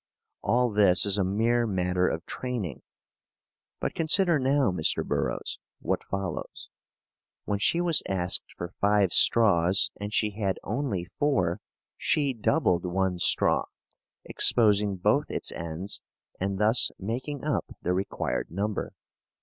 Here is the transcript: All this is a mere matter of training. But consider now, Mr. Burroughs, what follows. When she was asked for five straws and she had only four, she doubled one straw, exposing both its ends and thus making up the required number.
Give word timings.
All 0.41 0.71
this 0.71 1.05
is 1.05 1.19
a 1.19 1.23
mere 1.23 1.67
matter 1.67 2.07
of 2.07 2.25
training. 2.25 2.81
But 3.79 3.93
consider 3.93 4.39
now, 4.39 4.71
Mr. 4.71 5.05
Burroughs, 5.05 5.59
what 5.79 6.03
follows. 6.03 6.69
When 7.45 7.59
she 7.59 7.79
was 7.81 8.01
asked 8.09 8.51
for 8.57 8.73
five 8.81 9.13
straws 9.13 9.91
and 9.99 10.11
she 10.11 10.31
had 10.31 10.57
only 10.63 11.05
four, 11.19 11.61
she 11.97 12.33
doubled 12.33 12.83
one 12.83 13.19
straw, 13.19 13.65
exposing 14.25 14.95
both 14.95 15.29
its 15.29 15.51
ends 15.51 16.01
and 16.39 16.57
thus 16.57 16.89
making 16.97 17.43
up 17.45 17.65
the 17.83 17.93
required 17.93 18.49
number. 18.49 18.93